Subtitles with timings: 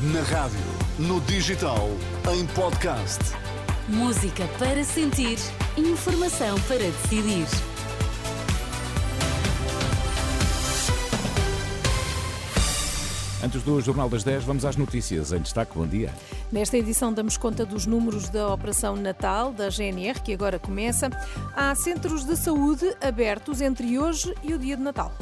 [0.00, 0.60] Na rádio,
[0.96, 1.88] no digital,
[2.32, 3.18] em podcast.
[3.88, 5.36] Música para sentir,
[5.76, 7.44] informação para decidir.
[13.42, 15.32] Antes do Jornal das 10, vamos às notícias.
[15.32, 16.14] Em destaque, bom dia.
[16.52, 21.10] Nesta edição damos conta dos números da Operação Natal da GNR, que agora começa.
[21.56, 25.12] Há centros de saúde abertos entre hoje e o dia de Natal.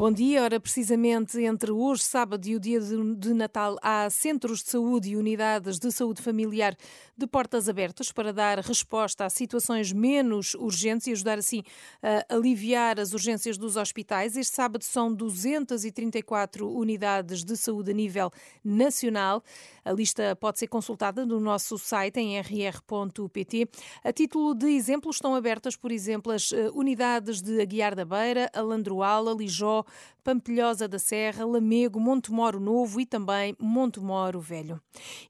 [0.00, 0.42] Bom dia.
[0.42, 5.16] Ora, precisamente entre hoje, sábado e o dia de Natal, há centros de saúde e
[5.16, 6.74] unidades de saúde familiar
[7.14, 11.62] de portas abertas para dar resposta a situações menos urgentes e ajudar assim
[12.02, 14.38] a aliviar as urgências dos hospitais.
[14.38, 18.30] Este sábado são 234 unidades de saúde a nível
[18.64, 19.44] nacional.
[19.84, 23.68] A lista pode ser consultada no nosso site em rr.pt.
[24.02, 28.50] A título de exemplo, estão abertas, por exemplo, as eh, unidades de Aguiar da Beira,
[28.54, 29.84] Alandroal, Alijó,
[30.22, 34.80] Pampilhosa da Serra, Lamego, Montemoro Novo e também Montemoro Velho.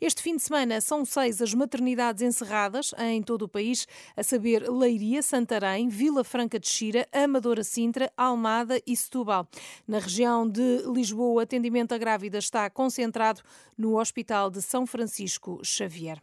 [0.00, 3.86] Este fim de semana são seis as maternidades encerradas em todo o país,
[4.16, 9.48] a saber Leiria, Santarém, Vila Franca de Xira, Amadora Sintra, Almada e Setúbal.
[9.86, 13.42] Na região de Lisboa, o atendimento a grávidas está concentrado
[13.76, 16.20] no Hospital de São Francisco Xavier.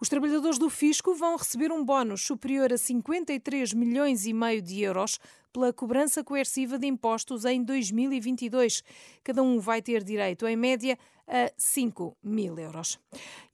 [0.00, 4.80] Os trabalhadores do Fisco vão receber um bónus superior a 53 milhões e meio de
[4.80, 5.18] euros
[5.52, 8.82] pela cobrança coerciva de impostos em 2022.
[9.22, 12.98] Cada um vai ter direito, em média, a 5 mil euros.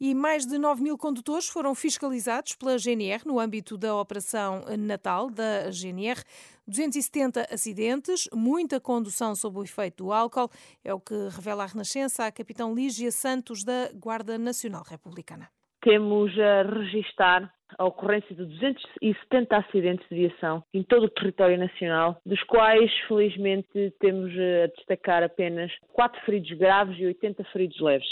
[0.00, 5.30] E mais de 9 mil condutores foram fiscalizados pela GNR no âmbito da Operação Natal
[5.30, 6.22] da GNR.
[6.66, 10.50] 270 acidentes, muita condução sob o efeito do álcool,
[10.82, 15.48] é o que revela a Renascença a capitão Lígia Santos da Guarda Nacional Republicana
[15.86, 17.48] temos a registar
[17.78, 23.94] a ocorrência de 270 acidentes de viação em todo o território nacional, dos quais, felizmente,
[24.00, 28.08] temos a destacar apenas 4 feridos graves e 80 feridos leves.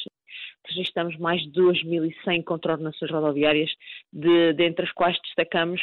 [0.69, 3.71] Registramos mais de 2.100 contraordenações rodoviárias,
[4.13, 5.81] de, dentre as quais destacamos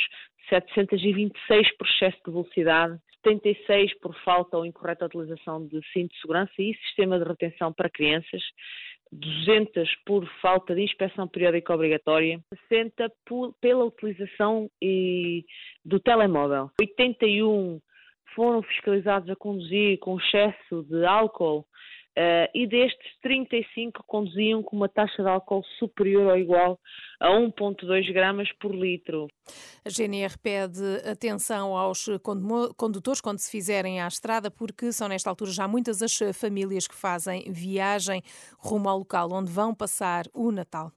[0.47, 6.53] 726 por excesso de velocidade, 76 por falta ou incorreta utilização de cinto de segurança
[6.57, 8.41] e sistema de retenção para crianças,
[9.11, 12.39] 200 por falta de inspeção periódica obrigatória,
[12.69, 15.43] 60 por, pela utilização e,
[15.83, 17.81] do telemóvel, 81
[18.33, 21.65] foram fiscalizados a conduzir com excesso de álcool
[22.21, 26.79] Uh, e destes, 35 conduziam com uma taxa de álcool superior ou igual
[27.19, 29.27] a 1,2 gramas por litro.
[29.85, 32.07] A GNR pede atenção aos
[32.75, 36.95] condutores quando se fizerem à estrada, porque são nesta altura já muitas as famílias que
[36.95, 38.21] fazem viagem
[38.57, 40.91] rumo ao local onde vão passar o Natal.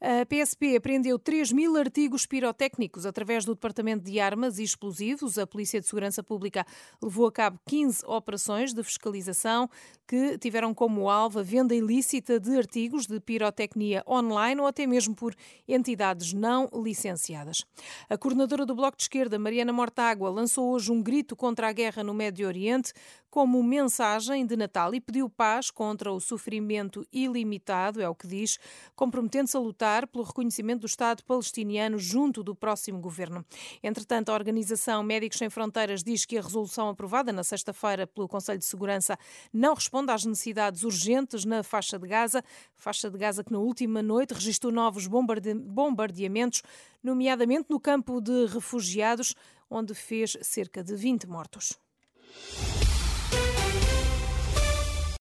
[0.00, 5.38] A PSP apreendeu 3 mil artigos pirotécnicos através do Departamento de Armas e Explosivos.
[5.38, 6.64] A Polícia de Segurança Pública
[7.02, 9.68] levou a cabo 15 operações de fiscalização
[10.06, 15.14] que tiveram como alvo a venda ilícita de artigos de pirotecnia online ou até mesmo
[15.14, 15.34] por
[15.66, 17.64] entidades não licenciadas.
[18.08, 22.02] A coordenadora do Bloco de Esquerda, Mariana Mortágua, lançou hoje um grito contra a guerra
[22.02, 22.92] no Médio Oriente
[23.30, 28.58] como mensagem de Natal e pediu paz contra o sofrimento ilimitado, é o que diz,
[28.96, 33.44] comprometendo-se a lutar pelo reconhecimento do Estado palestiniano junto do próximo governo.
[33.82, 38.58] Entretanto, a organização Médicos Sem Fronteiras diz que a resolução aprovada na sexta-feira pelo Conselho
[38.58, 39.16] de Segurança
[39.52, 42.44] não responde às necessidades necessidades urgentes na faixa de Gaza,
[42.74, 46.62] faixa de Gaza que na última noite registrou novos bombardeamentos,
[47.02, 49.34] nomeadamente no campo de refugiados,
[49.70, 51.78] onde fez cerca de 20 mortos.